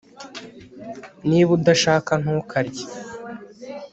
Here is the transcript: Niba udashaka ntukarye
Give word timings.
Niba 1.29 1.49
udashaka 1.57 2.11
ntukarye 2.21 2.83